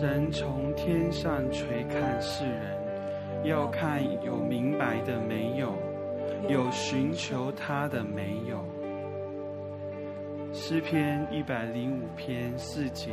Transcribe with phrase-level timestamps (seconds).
[0.00, 2.78] 神从天上垂看世人，
[3.42, 5.74] 要看有明白的没有，
[6.48, 8.64] 有寻求他的没有。
[10.52, 13.10] 诗篇一百零五篇四节。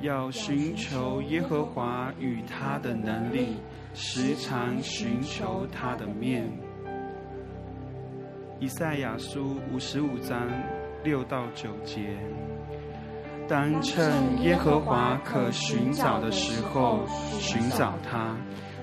[0.00, 3.58] 要寻求耶和华与他的能力，
[3.92, 6.50] 时常寻求他的面。
[8.58, 10.48] 以赛亚书五十五章
[11.04, 12.16] 六到九节：
[13.50, 17.00] 当趁耶和华可寻找的时候
[17.40, 18.36] 寻找他，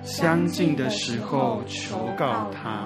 [0.03, 2.85] 相近的时候求告他。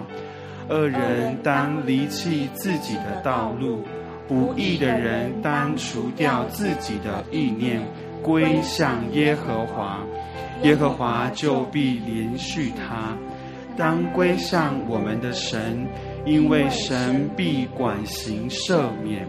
[0.70, 3.84] 恶人当离弃自己的道路，
[4.28, 7.82] 不义的人当除掉自己的意念。
[8.22, 10.06] 归向耶和华，
[10.62, 13.18] 耶和华就必连续他。
[13.76, 15.88] 当归向我们的神，
[16.26, 19.28] 因为神必管行赦免。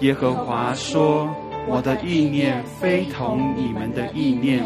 [0.00, 1.32] 耶和华说
[1.68, 4.64] ：“我的意念非同你们的意念，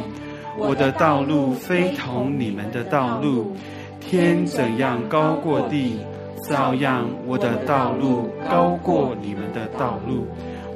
[0.59, 3.55] 我的道路非同你们的道路。
[4.01, 5.99] 天怎样高过地，
[6.49, 10.27] 照样我的道路高过你们的道路。”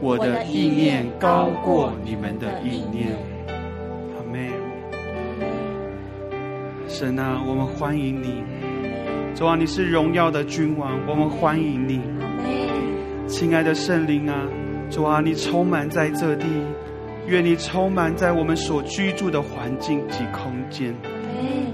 [0.01, 3.09] 我的意念高过你们的意念，
[4.15, 4.49] 阿门。
[6.87, 8.45] 神啊，我们欢迎你。
[9.35, 12.01] 主啊，你是荣耀的君王，我们欢迎你。
[13.27, 14.47] 亲爱的圣灵啊，
[14.91, 16.47] 主啊，你充满在这地，
[17.27, 20.95] 愿你充满在我们所居住的环境及空间。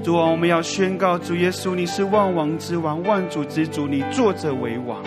[0.02, 5.02] 主啊，我们要宣告主耶稣，你是万王之王，万主之主，你坐着为王。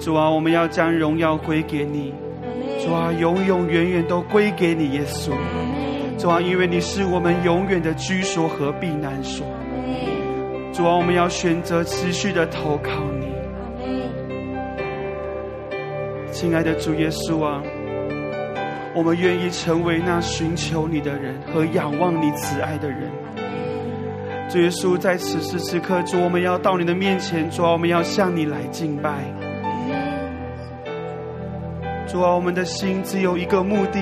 [0.00, 2.12] 主啊，我们要将荣耀归给你。
[2.84, 5.30] 主啊，永永远远都归给你，耶稣。
[6.18, 9.46] 主啊，因为你是我们永远的居所和避难所。
[10.72, 12.90] 主啊，我们要选择持续的投靠
[16.38, 17.62] 亲爱的主耶稣啊，
[18.94, 23.10] 我们愿意成为那寻求你的人和仰望你慈爱的人。
[24.50, 29.14] 主耶稣，在此时此刻，主，我们要到你的面前，主啊，我们要向你来敬拜。
[32.06, 33.98] 主啊，我们的心只有一个目的，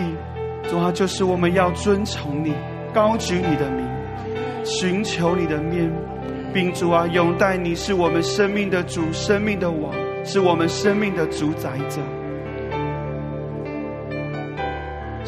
[0.68, 2.52] 主啊，就是我们要尊崇你，
[2.92, 3.86] 高举你的名，
[4.64, 5.88] 寻求你的面，
[6.52, 9.94] 并主啊，拥戴你是我们生命的主，生命的王，
[10.24, 12.02] 是我们生命的主宰者。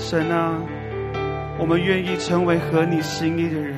[0.08, 0.62] 神啊，
[1.58, 3.74] 我们愿意成为合你心意的人，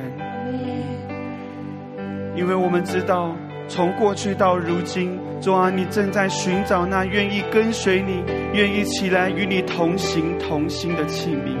[2.35, 3.35] 因为我们知道。
[3.67, 11.57] 从过去到如今，主啊，你正在寻找那愿意跟随你、愿意起来与你同行同心的器皿。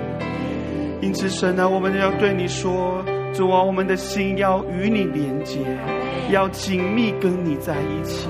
[1.01, 3.03] 因此，神啊，我们要对你说，
[3.33, 5.59] 主啊，我们的心要与你连接，
[6.29, 8.27] 要紧密跟你在一起。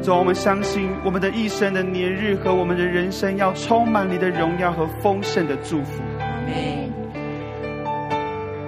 [0.00, 6.02] 主啊，我们相信我们的一生的年日和我们的人生要充满你的荣耀和丰盛的祝福。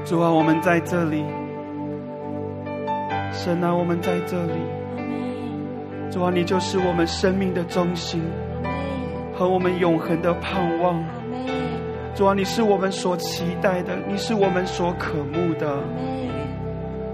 [0.04, 1.24] 主啊，我们在这里。
[3.32, 4.52] 神啊，我们在这里。
[6.10, 8.20] 主啊，你就是我们生命的中心，
[9.32, 11.02] 和我们永恒的盼望。
[12.14, 15.78] 主啊，你是我们所期待的，你是我们所渴慕的。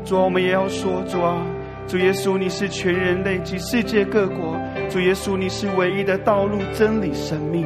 [0.04, 1.36] 主啊，我们也要说，主啊，
[1.86, 4.58] 主耶稣，你是全人类及世界各国。
[4.90, 7.64] 主耶稣，你是唯一的道路、真理、生命。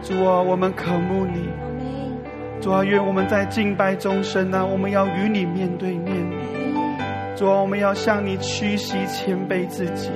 [0.00, 1.48] 主啊，我们渴慕你。
[2.60, 6.14] 主啊，愿我们在敬拜中，神啊，我们要与你面对面。
[7.34, 10.10] 主啊，我们要向你屈膝谦卑自己，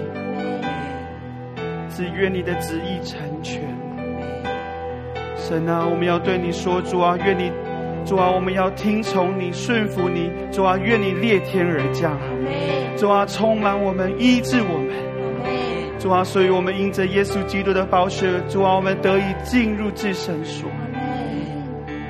[1.89, 3.61] 只愿你的旨意成全。
[5.37, 7.51] 神啊，我们要对你说，主啊，愿你，
[8.05, 10.31] 主啊，我们要听从你，顺服你。
[10.53, 12.17] 主啊，愿你裂天而降，
[12.97, 14.89] 主啊，充满我们，医治我们。
[15.99, 20.69] 主啊，所以我们因着耶稣基督的宝血，主啊，我们得以进入至圣所。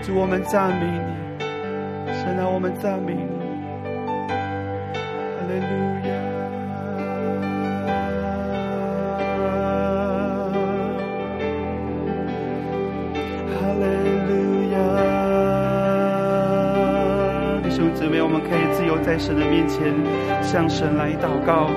[0.03, 1.45] 主，我们赞美你。
[2.07, 3.21] 神啊，我们赞美你。
[3.89, 5.92] 哈利路
[18.99, 19.93] 在神的面前
[20.43, 21.71] 向神来祷告，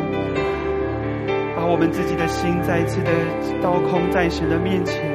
[1.56, 3.12] 把我们自己的心再一次的
[3.62, 5.15] 倒空在神的面前。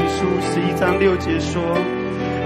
[0.00, 0.06] 前，
[0.80, 1.14] 哈利路亚。
[1.14, 1.62] 六节说：“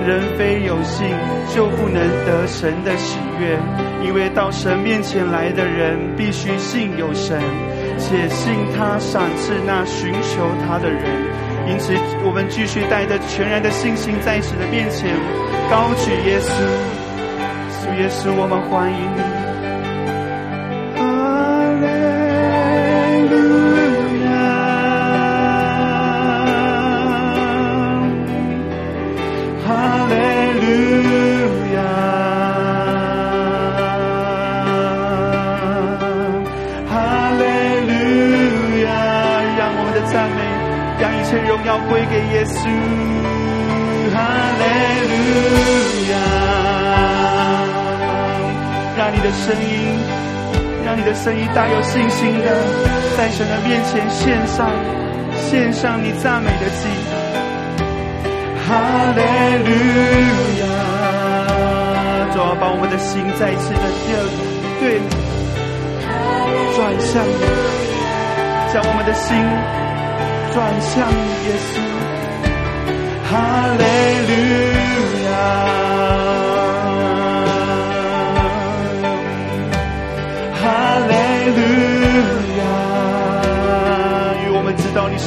[0.06, 1.06] 人非有信，
[1.54, 3.58] 就不能得神的喜悦。
[4.04, 7.40] 因为到神面前来的人，必须信有神，
[7.98, 11.02] 且信他赏赐那寻求他的人。
[11.68, 11.92] 因此，
[12.24, 15.14] 我们继续带着全然的信心，在神的面前
[15.70, 16.48] 高举耶稣。
[17.82, 19.37] 主耶稣，我们欢迎你。”
[51.08, 52.46] 的声音大有信心的，
[53.16, 54.70] 在神的面前献上，
[55.40, 56.86] 献上你赞美的祭。
[58.66, 58.76] 哈
[59.16, 59.22] 利
[59.64, 59.70] 路
[60.60, 60.68] 亚！
[62.34, 64.20] 主啊，把我们的心再次的对
[64.84, 65.00] 对
[66.76, 67.42] 转向你，
[68.70, 69.32] 将我们的心
[70.52, 71.80] 转向，耶稣。
[73.30, 73.32] 哈
[73.78, 73.82] 利
[74.28, 74.30] 路
[75.24, 75.32] 亚，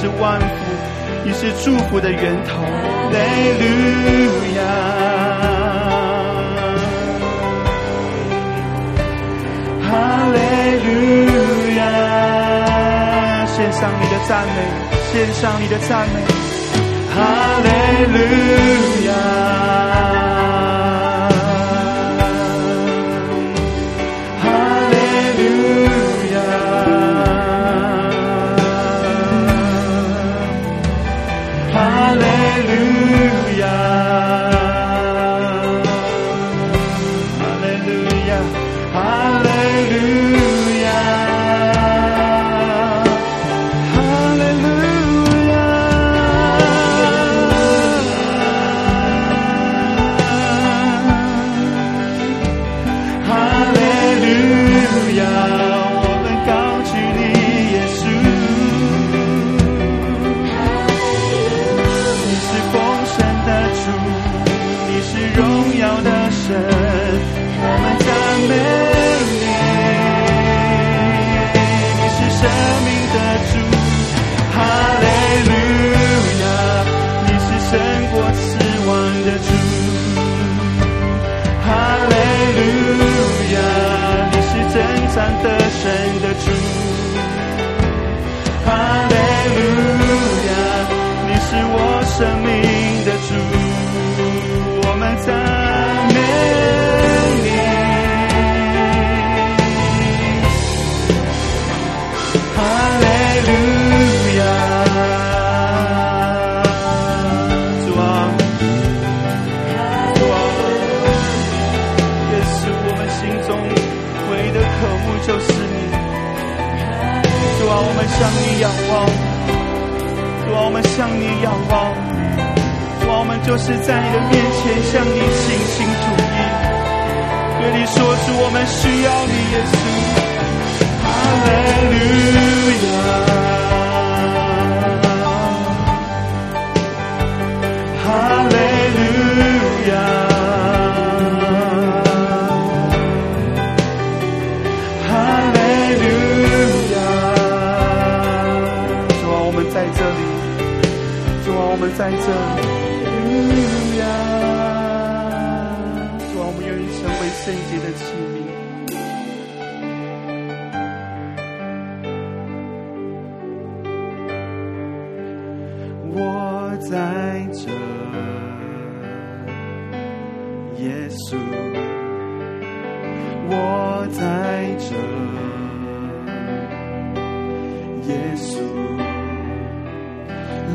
[0.02, 0.46] 是万福，
[1.24, 2.60] 你是祝福的源头。
[2.64, 2.66] 哈
[3.12, 3.16] 利
[3.60, 3.64] 路
[4.58, 4.60] 亚，
[9.88, 9.90] 哈
[10.34, 10.38] 利
[10.82, 10.90] 路
[11.78, 11.80] 亚，
[13.46, 14.58] 献上你的赞美，
[15.14, 16.14] 献上你的赞美。
[17.14, 17.16] 哈
[17.62, 17.68] 利
[18.12, 18.18] 路
[19.06, 19.12] 亚，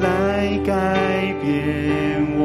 [0.01, 2.36] 来改变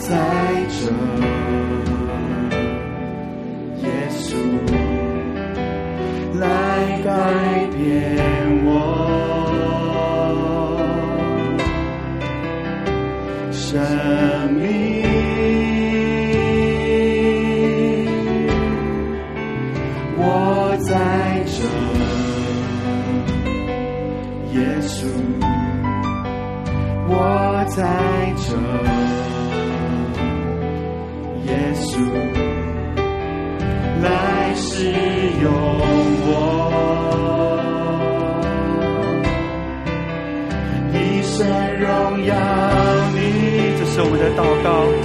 [0.00, 0.16] 在
[0.70, 1.89] 这。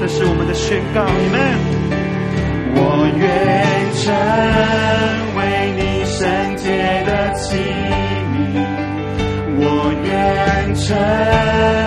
[0.08, 1.40] 这是我们的宣告你们
[2.76, 2.80] 我
[3.18, 3.26] 愿
[4.04, 4.06] 成
[5.36, 5.42] 为
[5.78, 6.22] 你圣
[6.58, 6.70] 洁
[7.08, 7.58] 的器
[8.30, 8.38] 皿
[9.58, 9.64] 我
[10.06, 11.85] 愿成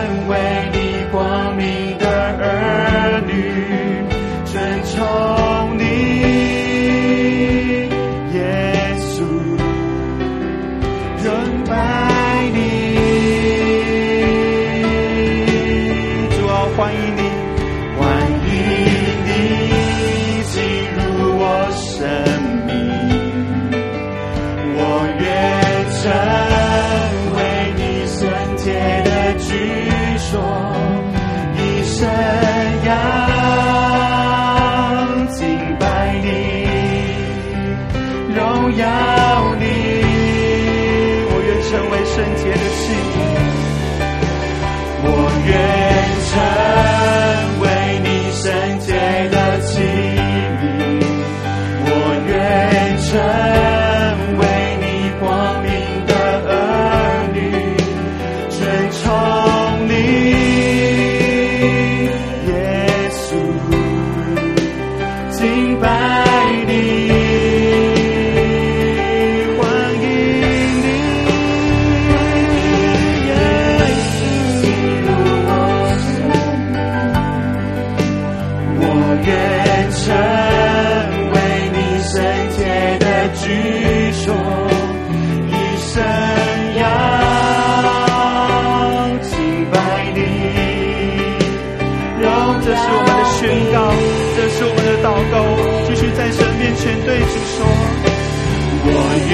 [97.60, 98.92] 我
[99.28, 99.32] 愿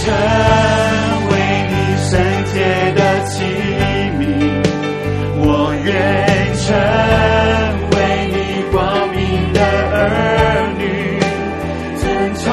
[0.00, 0.02] 成
[1.30, 1.32] 为
[1.70, 1.72] 你
[2.08, 2.10] 圣
[2.52, 2.54] 洁
[2.94, 3.32] 的器
[4.18, 4.20] 皿，
[5.38, 5.44] 我
[5.84, 5.88] 愿
[6.56, 6.66] 成
[7.92, 7.94] 为
[8.32, 8.36] 你
[8.72, 8.76] 光
[9.10, 9.18] 明
[9.52, 9.58] 的
[9.92, 9.96] 儿
[10.78, 10.82] 女，
[11.98, 12.02] 遵
[12.36, 12.44] 从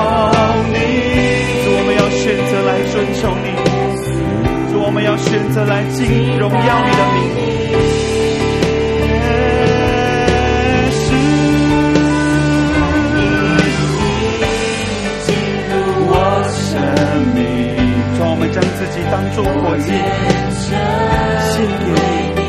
[0.74, 0.76] 你，
[1.70, 3.48] 我们要选择来遵从你，
[4.80, 6.00] 我们要选择来敬
[6.38, 7.17] 荣耀你的名。
[19.18, 22.46] 当作火祭，献给你。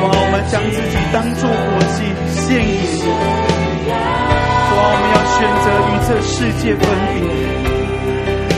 [0.00, 1.52] 啊我们将自己当作火
[1.92, 3.04] 祭，献给你。
[3.04, 6.80] 主啊我们要选择与这世界分
[7.12, 7.20] 别，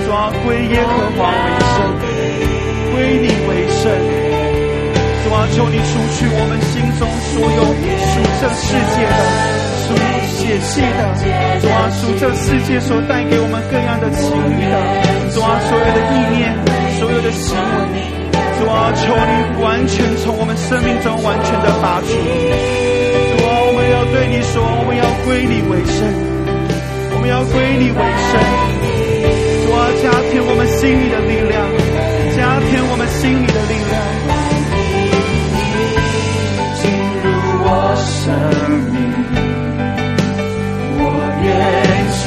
[0.06, 1.82] 抓归耶和华为圣。
[2.94, 3.90] 归你为圣，
[5.24, 7.60] 主啊，求你除去我们心中所有
[8.06, 9.18] 属这世界的、
[9.82, 9.98] 属
[10.38, 11.02] 血气的，
[11.58, 14.78] 主啊，属这世界所带给我们各样的情欲的，
[15.34, 16.54] 主啊，所有的意念、
[17.22, 17.56] 的行
[17.92, 18.00] 为，
[18.58, 22.08] 主啊，求你完全从我们生命中完全的拔除。
[22.10, 22.16] 主
[23.44, 26.00] 啊，我们要对你说，我们要归你为圣，
[27.12, 27.98] 我们要归你为
[28.28, 28.32] 圣。
[29.64, 31.60] 主啊，加添我们心里的力量。
[32.36, 33.94] 加添我们心里的力量，
[36.80, 36.82] 进
[37.20, 37.26] 入
[37.66, 37.68] 我
[38.00, 38.32] 生
[38.92, 38.96] 命，
[40.96, 41.04] 我
[41.42, 41.46] 愿
[42.22, 42.24] 成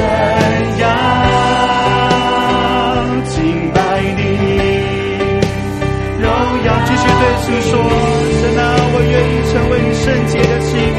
[0.00, 0.84] 你生养
[3.26, 3.32] 敬
[3.72, 3.78] 拜
[4.16, 4.18] 你，
[6.20, 6.24] 荣
[6.64, 7.72] 耀继续对主说，
[8.40, 10.98] 神啊，我愿意成为你圣洁的器皿，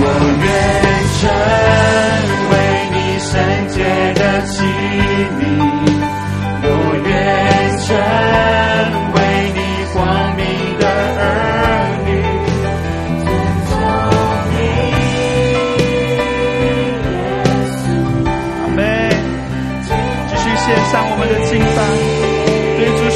[0.00, 0.02] 我
[0.44, 0.46] 愿。
[1.18, 1.26] 成
[2.50, 2.52] 为
[2.94, 3.28] 你圣
[3.74, 3.76] 洁
[4.14, 4.52] 的器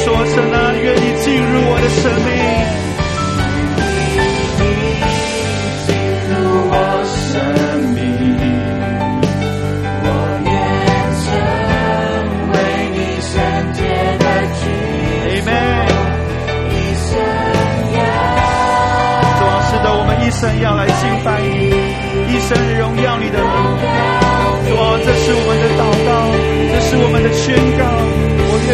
[0.03, 2.29] 说声啊，愿意进入我的生命。
[5.87, 5.95] 进
[6.27, 6.31] 入
[6.69, 6.75] 我
[7.07, 7.31] 生
[7.95, 8.03] 命，
[10.03, 10.07] 我
[10.43, 10.51] 愿
[11.23, 11.25] 成
[12.51, 12.53] 为
[12.91, 13.31] 你圣
[13.73, 13.79] 洁
[14.19, 14.23] 的
[14.59, 14.61] 居。
[16.69, 17.15] 一生
[17.95, 17.97] 要，
[19.95, 21.47] 我们一生要来敬拜你，
[22.27, 23.87] 一生荣耀你的荣耀。
[24.67, 26.11] 主啊，这是我们的祷告，
[26.73, 27.81] 这是我们的宣告。
[28.49, 28.71] 我愿。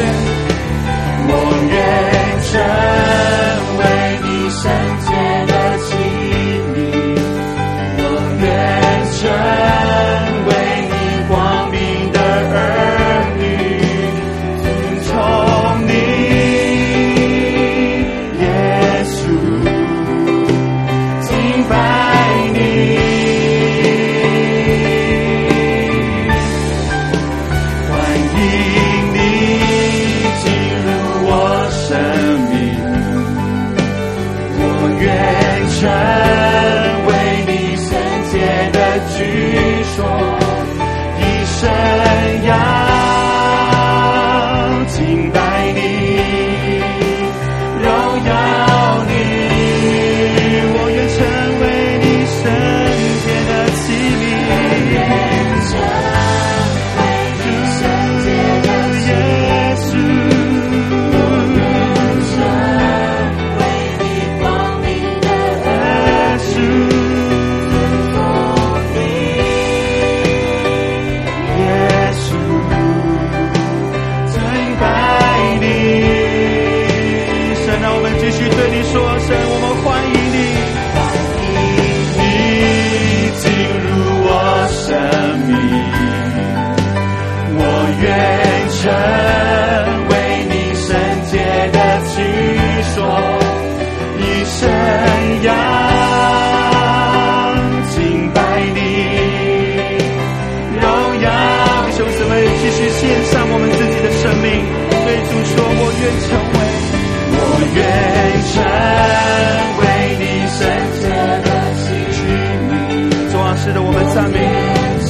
[113.99, 114.55] 们赞美你。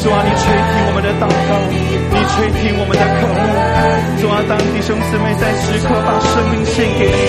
[0.01, 3.41] 主啊，你垂听我们的祷告，你垂听我们的渴慕。
[4.17, 7.21] 主啊，当弟兄姊妹在时刻把生命献给你，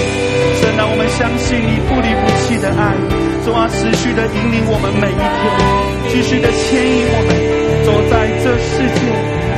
[0.57, 2.97] 神让我们相信你不离不弃的爱。
[3.45, 5.45] 主啊，持续的引领我们每一天，
[6.09, 7.29] 继续的牵引我们
[7.85, 9.01] 走在这世界，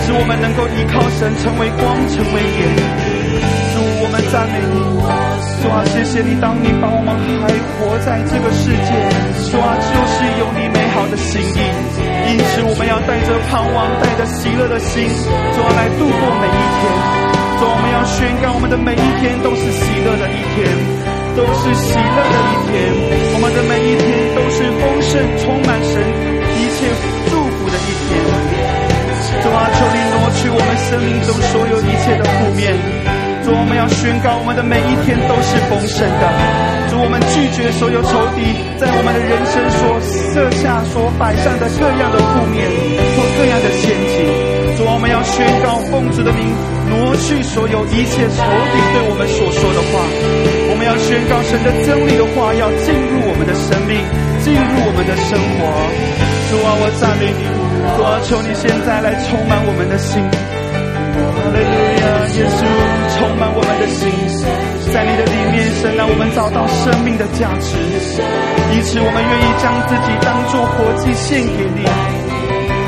[0.03, 2.61] 使我们能够依靠神，成为光，成为盐。
[3.77, 5.32] 主，我们赞美你。
[5.63, 7.47] 主啊，谢谢你，当你把我们还
[7.79, 8.91] 活在这个世界，
[9.47, 11.59] 主啊，就是有你美好的心意。
[12.27, 16.83] 因此，我们要带着盼望，带着喜乐的心，主啊，来度过每一天。
[17.63, 20.67] 主啊，我们要宣告，我们的每一天都是喜乐的一天，
[21.39, 22.83] 都是喜乐的一天。
[23.31, 25.15] 我们的每一天都是丰盛、
[25.47, 25.95] 充满神
[26.59, 26.91] 一切
[27.31, 28.19] 祝福的一天。
[29.47, 32.75] 主啊，求你挪去我们生命中所有一切的负面。
[33.53, 36.25] 主，我们要宣告，我们的每一天都是丰盛的。
[36.89, 38.49] 主，我们拒绝所有仇敌
[38.81, 40.01] 在我们的人生所
[40.33, 42.65] 设下、所摆上的各样的负面
[43.13, 44.25] 或各样的陷阱。
[44.81, 46.49] 主，我们要宣告，奉主的名，
[46.89, 50.01] 挪去所有一切仇敌对我们所说的话。
[50.01, 54.01] 我们要宣告神的真理的话要进入我们的生命，
[54.41, 55.69] 进入我们的生活。
[56.49, 57.45] 主啊，我赞美你。
[58.01, 60.25] 主啊，求你现在来充满我们的心。
[61.13, 62.65] 哈利路亚，耶稣
[63.19, 64.09] 充满我们的心，
[64.93, 67.77] 在你的里面，神让我们找到生命的价值，
[68.73, 71.85] 因此我们愿意将自己当作活祭献给你。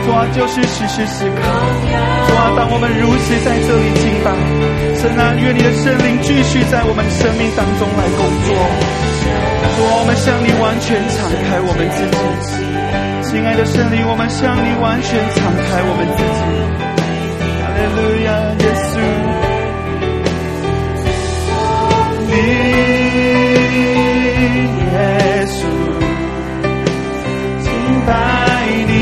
[0.04, 4.36] 主啊，就是时时时刻，主啊，当我们如此在这里敬拜，
[5.00, 8.52] 神啊，愿你的圣灵继续在我们生命当中来工作。
[9.74, 12.04] 主啊，我们向你完全敞开我们自
[12.44, 12.52] 己，
[13.32, 16.44] 亲爱的圣灵，我们向你完全敞开我们自己。
[17.64, 17.96] 哈利路
[18.28, 18.28] 亚，
[18.60, 19.00] 耶稣，
[22.34, 22.40] 你
[24.92, 24.96] 耶
[25.46, 25.58] 稣，
[27.62, 27.66] 敬
[28.06, 28.10] 拜
[28.88, 28.92] 你，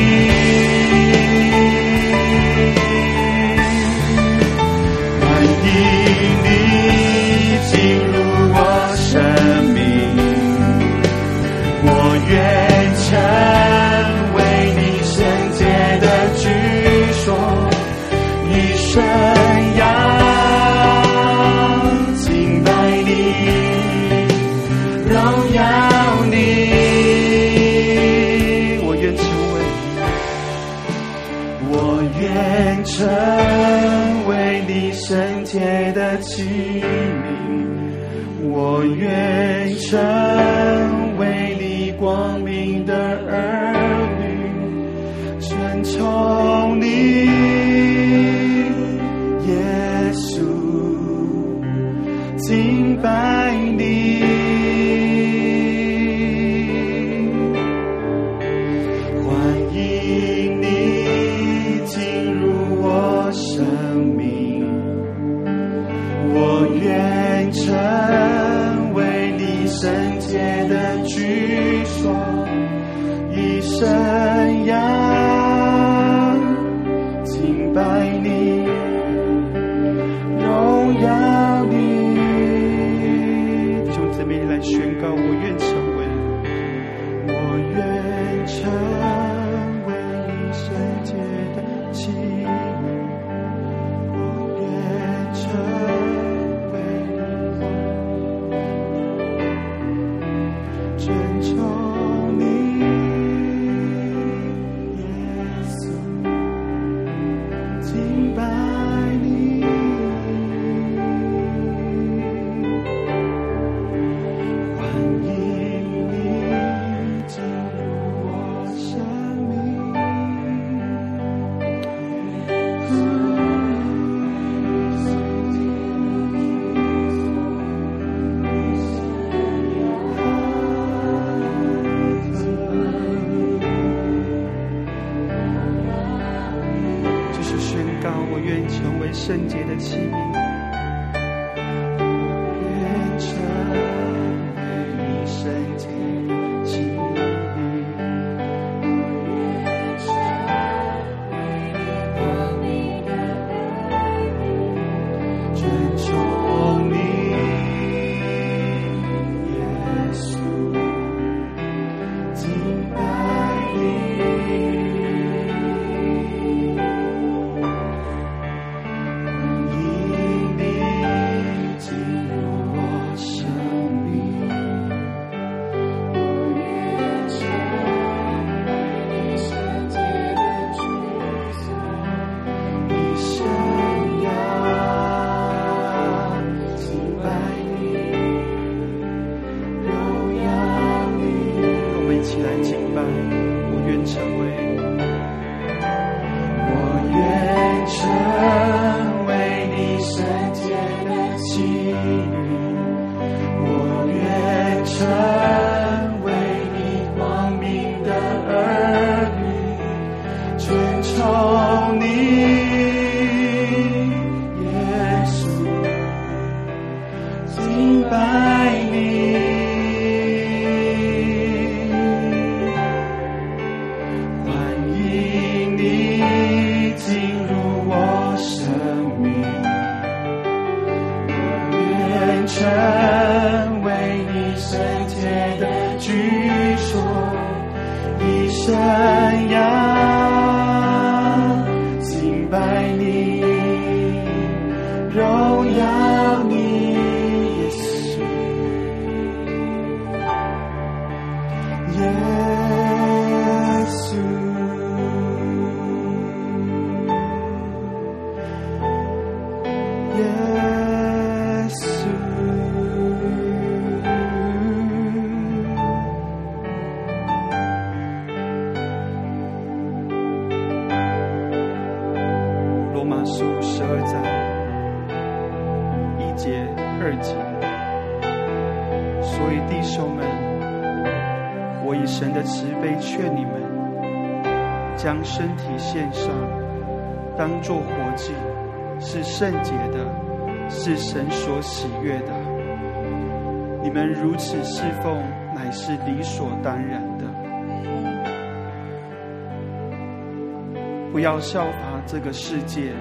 [301.42, 302.92] 效法这个世界，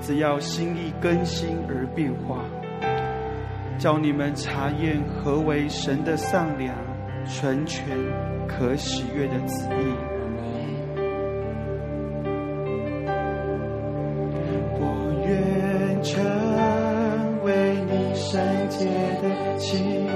[0.00, 2.44] 只要心意更新而变化，
[3.78, 6.72] 叫你们查验何为神的善良、
[7.26, 7.84] 纯全、
[8.46, 9.92] 可喜悦的旨意。
[14.78, 14.84] 我
[15.26, 16.24] 愿成
[17.44, 18.86] 为你圣洁
[19.20, 20.06] 的心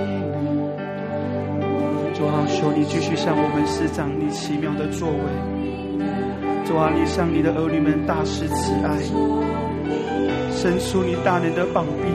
[2.17, 5.19] 主啊，求你继续向我们施展你奇妙的作为，
[6.64, 8.97] 主啊，你向你的儿女们大施慈爱，
[10.51, 12.09] 伸出你大能的膀臂，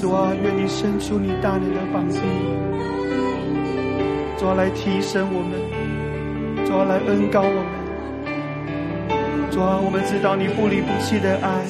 [0.00, 2.20] 主啊，愿你伸出你大能的膀臂，
[4.38, 5.58] 主啊，来提升我们，
[6.64, 7.66] 主啊，来恩膏我们，
[9.50, 11.66] 主啊，我们知道你不离不弃的爱，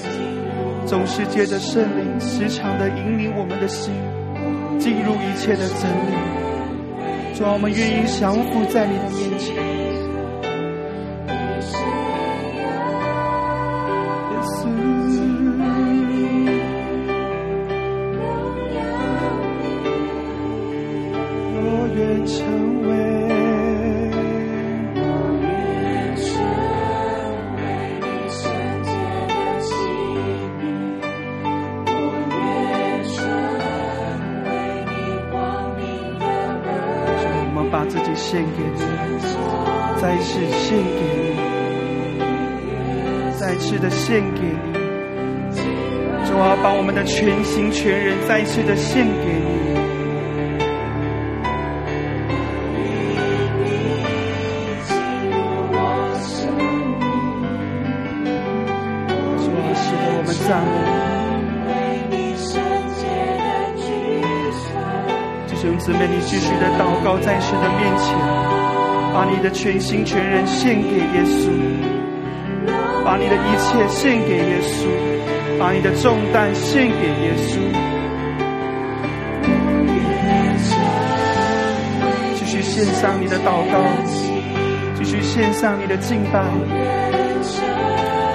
[0.84, 3.94] 总是借着圣灵时常的引领我们的心，
[4.78, 6.35] 进入一切的真理。
[7.36, 9.55] 主，我们愿意降服在你的面前。
[47.06, 49.46] 全心全人再次的献给你。
[59.38, 60.68] 主啊，使得我们赞美。
[65.48, 68.14] 弟兄姊妹，你继续的祷告，在神的面前，
[69.14, 71.48] 把你的全心全人献给耶稣，
[73.04, 74.86] 把你的一切献给耶稣，
[75.58, 77.58] 把你的重担献给耶稣。
[82.34, 83.82] 继续献上你的祷告，
[84.94, 86.42] 继续献上你的敬拜。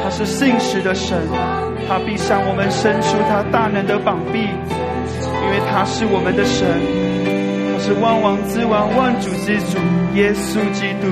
[0.04, 1.18] 他是信实的神，
[1.88, 6.68] 他必向我们伸出他大能的膀臂，因为他是我们的神。
[7.72, 9.78] 他是万王之王、万主之主
[10.16, 11.08] 耶稣基督，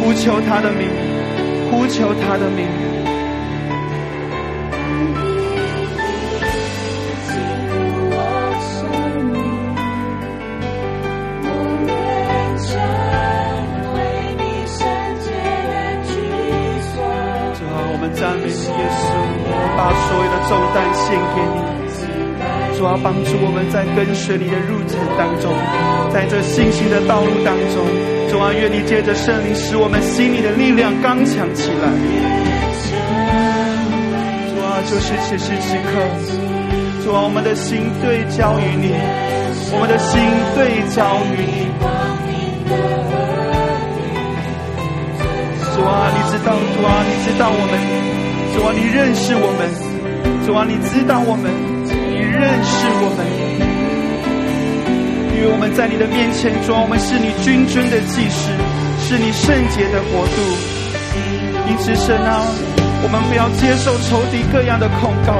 [0.00, 0.88] 呼求他的名，
[1.70, 2.68] 呼求他的名。
[18.30, 19.10] 赞美你耶稣，
[19.50, 21.58] 我把所有的重担献给你。
[22.78, 25.50] 主要帮助我们在跟随你的路程当中，
[26.14, 27.82] 在这信心的道路当中，
[28.30, 31.90] 主啊，愿你借着圣灵使我们心里的力量刚强起来。
[34.46, 35.98] 主啊，就是此时此刻，
[37.02, 38.94] 主啊，我们的心对焦于你，
[39.74, 40.22] 我们的心
[40.54, 41.99] 对焦于你。
[45.80, 47.72] 主啊，你知道，主啊，你知道我们，
[48.52, 49.64] 主啊，你认识我们，
[50.44, 51.48] 主啊，你知道我们。
[51.88, 53.24] 你认识我们，
[55.32, 58.52] 因为我们在你的面前，主啊，我们是你君尊的祭司，
[59.08, 60.36] 是你圣洁的国度。
[61.64, 62.44] 因此，神啊，
[63.00, 65.32] 我们不要接受仇敌各样的控告，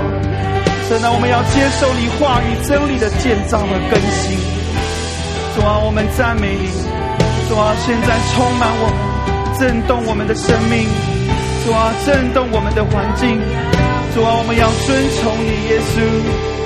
[0.89, 4.41] 神啊，我们要接受你话语真理的建造和更新。
[5.53, 6.73] 主啊，我们赞美你，
[7.45, 9.10] 主啊，现在充满我们，
[9.61, 10.89] 震动我们的生命，
[11.67, 13.39] 主啊，震动我们的环境，
[14.15, 16.60] 主啊，我们要遵从你，耶稣。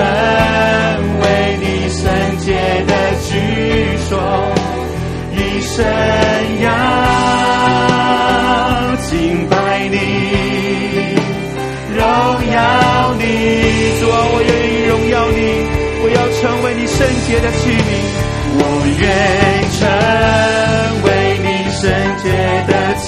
[0.00, 0.06] 成
[1.20, 1.24] 为
[1.60, 2.00] 你圣
[2.38, 2.48] 洁
[2.86, 3.28] 的居
[4.08, 4.16] 所，
[5.36, 5.84] 一生
[6.62, 6.66] 要
[9.10, 9.54] 敬拜
[9.90, 9.94] 你，
[11.94, 12.00] 荣
[12.50, 12.56] 耀
[13.18, 13.22] 你。
[14.00, 15.38] 主啊，我愿意荣耀你，
[16.02, 16.96] 我要成为你圣
[17.26, 17.90] 洁的器皿。
[18.52, 18.58] 我
[19.00, 19.04] 愿
[19.76, 19.80] 成
[21.04, 21.08] 为
[21.44, 21.84] 你圣
[22.22, 22.24] 洁
[22.66, 23.06] 的器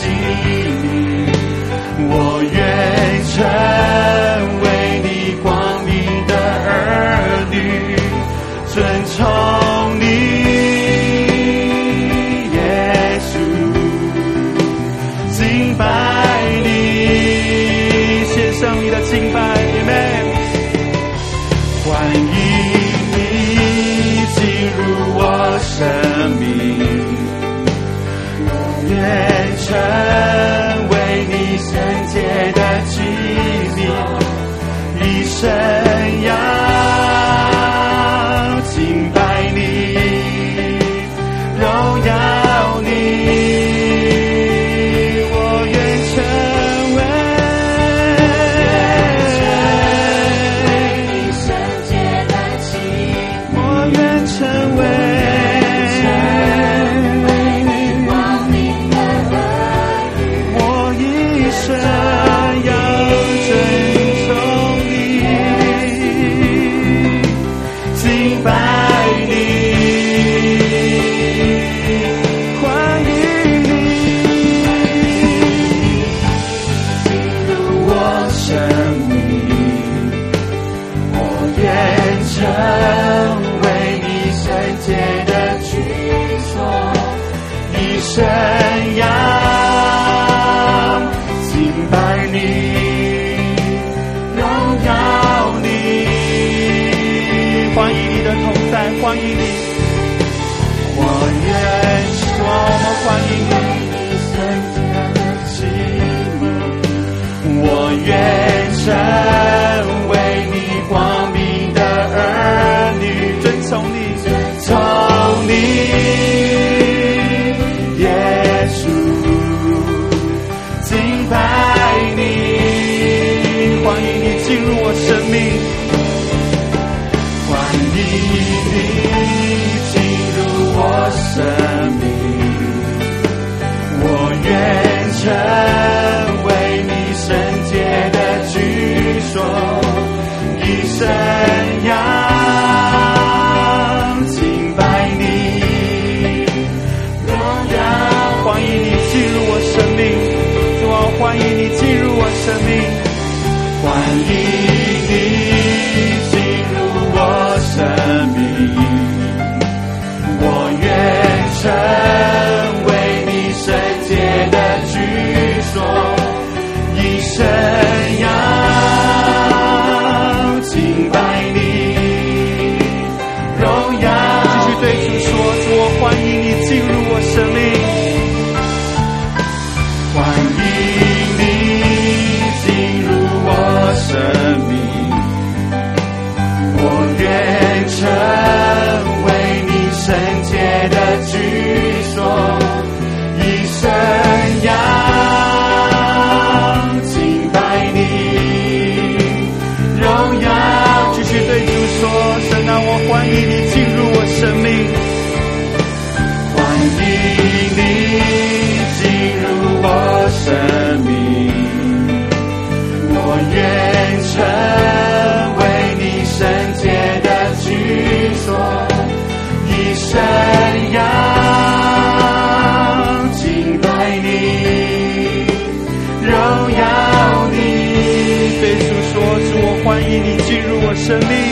[231.12, 231.51] 生命，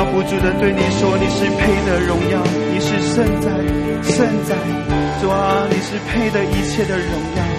[0.00, 2.42] 要不住的对你说，你是配的荣耀，
[2.72, 3.50] 你是圣哉
[4.02, 4.56] 圣哉，
[5.20, 7.49] 主啊，你是配的一切的荣耀。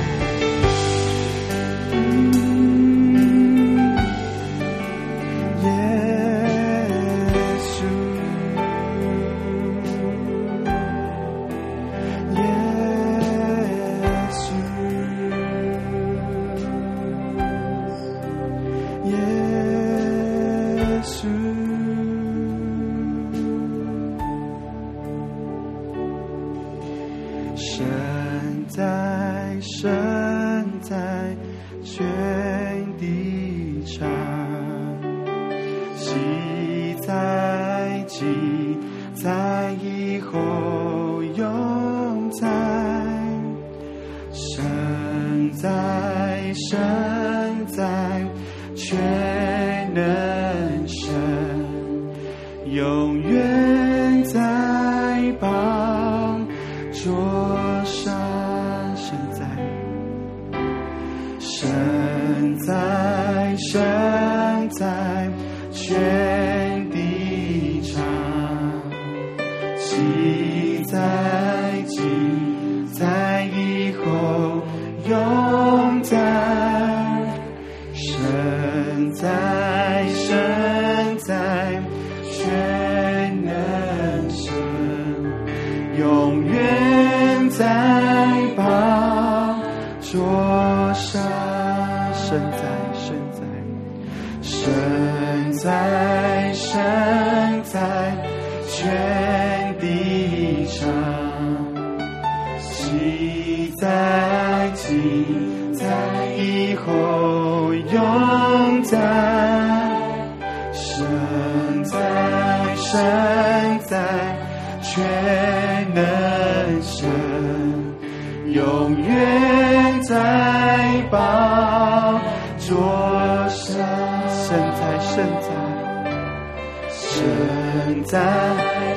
[126.94, 128.20] 生在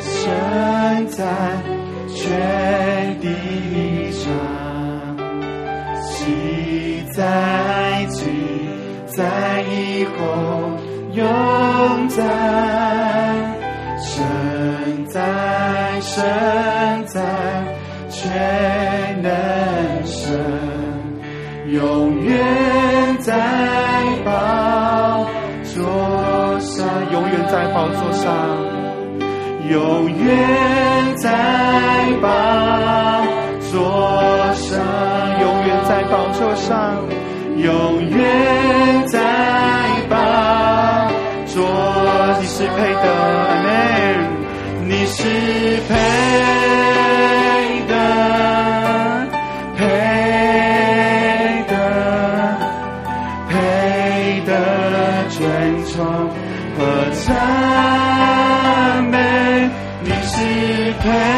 [0.00, 1.24] 生在
[2.14, 4.32] 全地上
[6.02, 8.30] 惜在即
[9.06, 10.16] 在以后
[11.12, 12.22] 永在
[14.00, 16.24] 生在生
[17.06, 17.22] 在
[18.10, 20.32] 全能生
[21.70, 23.73] 永远在。
[27.54, 28.34] 在宝座上，
[29.70, 31.30] 永远在
[32.20, 32.26] 宝
[33.70, 33.78] 座
[34.54, 34.76] 上，
[35.40, 36.98] 永远在宝座上，
[37.56, 39.20] 永远在
[40.10, 40.16] 宝
[41.46, 41.64] 座。
[42.40, 43.68] 你是配的，阿门。
[44.88, 45.22] 你是
[45.88, 46.53] 配。
[61.04, 61.33] Yeah.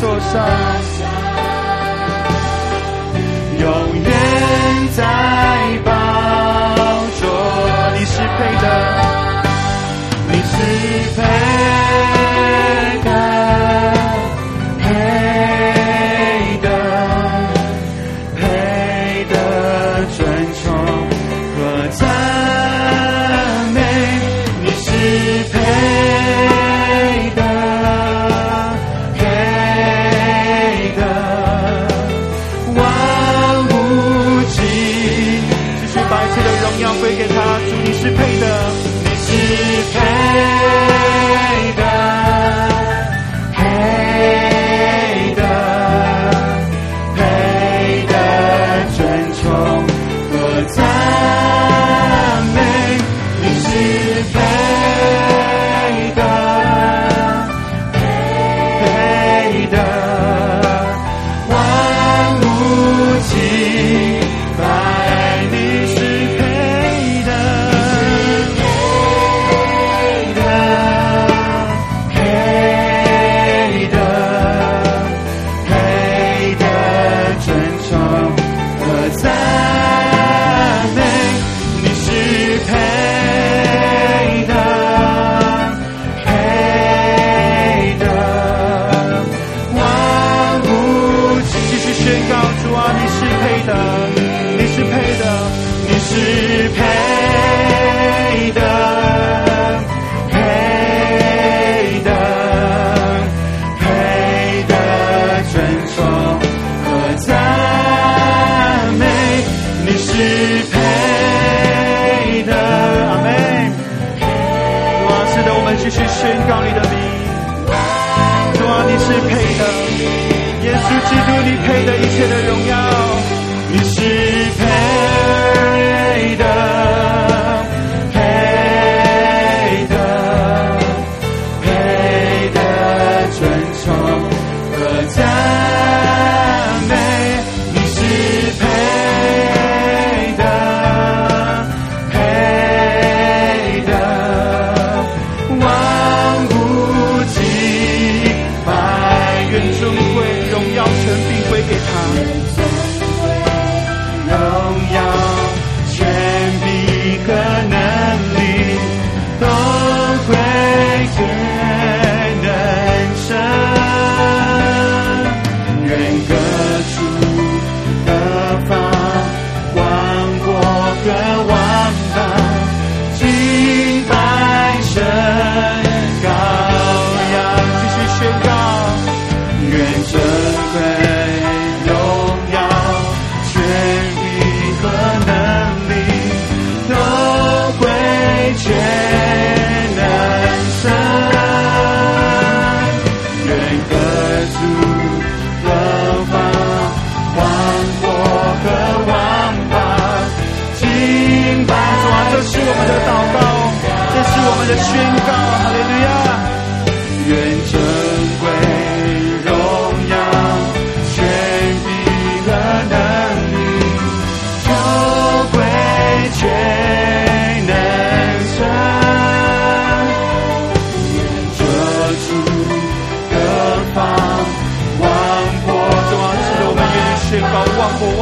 [0.00, 0.69] 座上。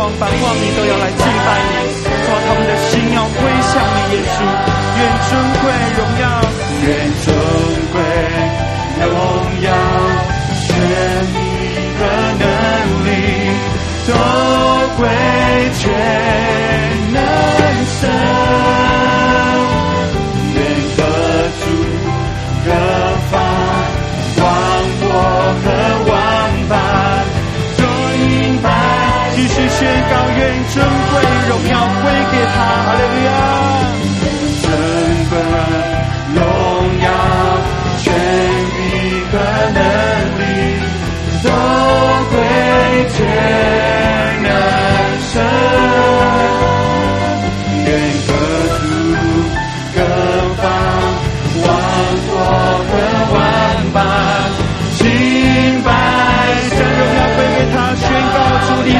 [0.08, 0.42] 望、繁华，
[0.76, 1.72] 都要来敬拜你。
[2.26, 4.38] 把，他们的心要归向你，耶稣。
[4.98, 5.30] 愿尊
[5.60, 5.64] 贵
[5.96, 6.24] 荣耀，
[6.82, 6.88] 愿
[7.22, 7.26] 尊
[7.92, 7.96] 贵
[9.00, 9.06] 荣
[9.62, 9.66] 耀，
[10.64, 10.66] 全
[11.34, 11.36] 你
[11.98, 12.02] 的
[12.38, 12.42] 能
[13.04, 13.08] 力
[14.06, 14.10] 都
[14.96, 15.00] 归
[15.78, 15.82] 全
[17.12, 17.16] 能
[18.00, 18.87] 神。
[29.38, 30.40] 继续宣告，愿
[30.74, 31.72] 尊贵荣耀
[32.02, 32.56] 归给他
[32.92, 33.30] 了亚！
[34.62, 34.66] 尊
[35.30, 35.32] 贵、
[36.34, 36.36] 荣
[37.04, 37.06] 耀、
[38.02, 38.04] 权
[38.74, 38.82] 力
[39.30, 39.34] 和
[39.74, 39.78] 能
[40.40, 40.42] 力
[41.44, 41.46] 都
[42.30, 42.36] 归
[43.14, 43.97] 全。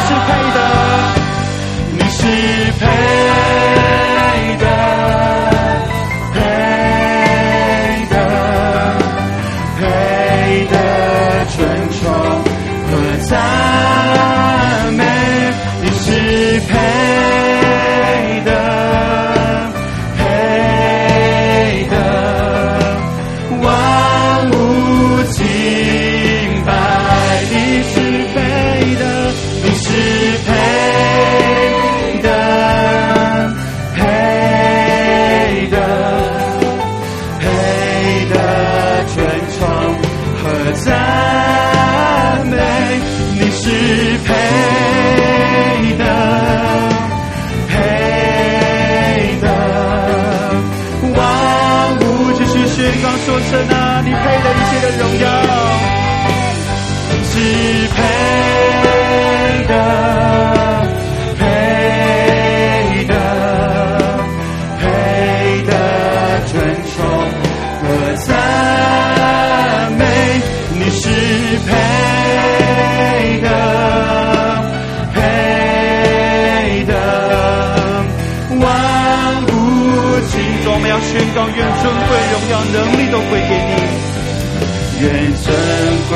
[0.09, 0.78] 支配的。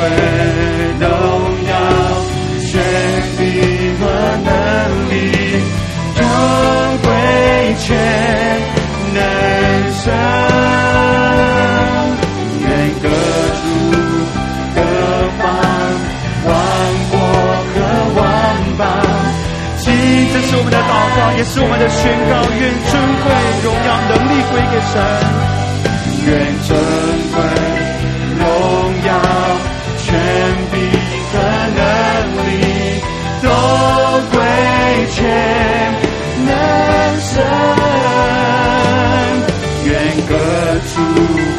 [0.05, 0.09] 我
[0.99, 1.05] 都
[1.69, 1.71] 要
[2.59, 2.71] 学
[3.37, 3.39] 习
[3.99, 4.01] 和
[4.43, 4.47] 能
[5.09, 5.15] 力，
[6.15, 6.21] 多
[7.03, 7.07] 归
[7.79, 7.85] 欠。
[9.13, 9.19] 人
[9.93, 10.03] 生
[12.59, 12.67] 愿
[12.99, 13.61] 各处
[14.75, 14.77] 各
[15.37, 15.41] 方，
[16.47, 16.51] 王
[17.11, 17.13] 国
[17.69, 17.75] 和
[18.15, 18.19] 王
[18.77, 18.81] 吧，
[19.77, 19.85] 尽
[20.33, 22.31] 展是我们的祷告，也是我们的宣告。
[22.59, 22.91] 愿尊
[23.23, 23.25] 贵
[23.63, 24.93] 荣耀能力归给神，
[26.25, 26.29] 愿
[26.67, 26.69] 尊
[27.35, 27.62] 贵。
[35.23, 35.31] 全
[36.45, 36.51] 能
[37.21, 37.41] 神。
[39.85, 39.91] 愿
[40.27, 40.33] 各
[40.89, 41.52] 处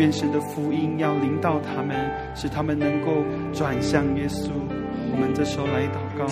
[0.00, 1.94] 愿神的福音要临到他们，
[2.34, 3.22] 使他们能够
[3.52, 4.48] 转向耶稣。
[5.12, 6.24] 我们这时候来祷告，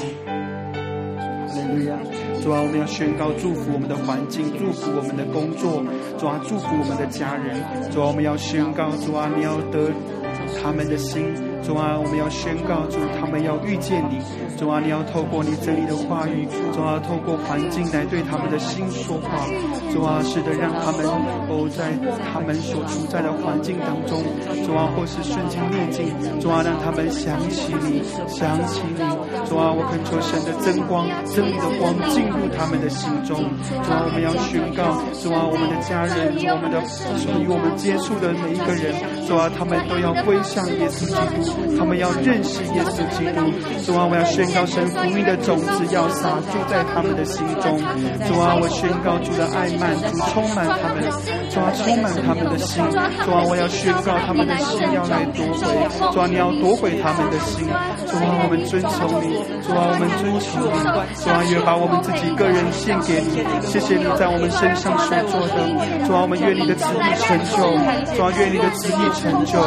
[2.41, 5.85] 主啊，我们要宣告祝福我们的环境，祝福我们的工作，
[6.17, 7.61] 主啊，祝福我们的家人。
[7.91, 9.93] 主啊，我们要宣告，主啊，你要得
[10.63, 11.27] 他们的心。
[11.69, 14.17] 主啊，我们要宣告，主他们要遇见你。
[14.57, 19.45] 主啊，你要透过你真理的话语，主啊，透过环境来对他们的心说话。
[19.93, 21.05] 主啊，是的，让他们
[21.53, 21.93] 哦，在
[22.33, 24.25] 他们所处在的环境当中，
[24.65, 26.09] 主啊，或是顺境逆境，
[26.41, 29.05] 主啊，让他们想起你，想起你。
[29.49, 33.41] 主啊，我恳求神的真光、真理的光进入他们的心中。
[33.65, 36.77] 主啊，我们要宣告，主啊，我们的家人，我们的
[37.41, 38.93] 与我们接触的每一个人，
[39.27, 41.79] 主啊，他们都要归向耶稣基督。
[41.79, 43.41] 他们要认识耶稣基督，
[43.87, 47.81] 主啊，我要宣告神福音的种子要撒住在他们的心中。
[48.29, 51.01] 主啊，我宣告主的爱满足充满他们，
[51.49, 52.85] 主啊，充满他们的心。
[53.25, 57.65] 主啊，我要宣告他们的心要来夺回，主啊，你要夺回他们的心。
[58.05, 60.79] 主啊，我们遵从你，主啊，我们遵从你，
[61.19, 63.45] 主啊，愿把我们自己个人献给你。
[63.67, 65.57] 谢谢你在我们身上所做的，
[66.07, 67.57] 主啊，我们愿你的旨意成就，
[68.17, 69.59] 主啊，愿你的旨意成就，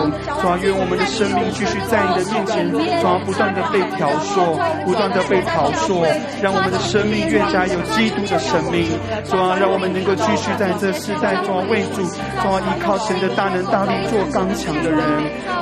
[0.41, 1.77] 主啊，愿我们的生命继续。
[1.91, 6.07] 在你的面前，主啊，不断的被挑唆，不断的被挑唆，
[6.41, 8.87] 让我们的生命越加有基督的生命。
[9.25, 15.01] 主啊，让我们能够继续在这世代中为主，主啊，依靠神的大能大力做刚强的人。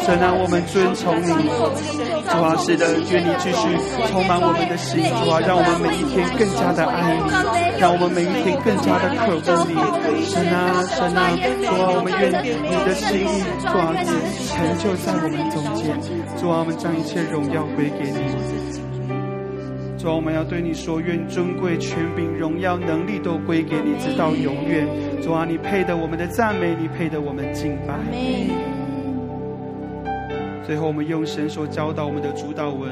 [0.06, 1.50] 神啊，我们遵从你。
[2.30, 3.74] 主啊，是的，愿你继续
[4.08, 7.28] 充满我们的心，主啊，让我们每一天更加的爱你，
[7.80, 9.76] 让我们每一天更加的渴慕你。
[10.26, 13.92] 神啊，神啊，主啊，我们愿你的心意，主啊，
[14.48, 15.92] 成就在我们中间。
[16.38, 18.20] 主啊，我们将一切荣耀归给你。
[19.98, 24.88] 主啊，我们要对你说，愿尊贵、权柄、荣耀、能力都归给你，直到永远。
[25.22, 27.94] 主啊，你配得我们的赞美，你配得我们敬拜。
[30.66, 32.92] 最后，我们用神所教导我们的主导文，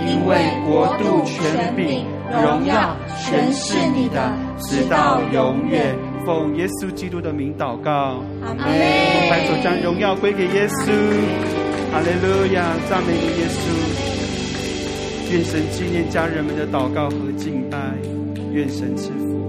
[0.00, 5.94] 因为国度、权柄、荣耀，全是你的，直到永远。
[6.26, 8.64] 奉耶稣基督的名祷告，阿门。
[8.64, 10.90] 我们抬手将荣耀归给耶稣，
[11.92, 13.60] 哈利路亚，赞美你耶稣。
[15.32, 17.78] 愿神纪念家人们的祷告和敬拜，
[18.52, 19.43] 愿神赐福。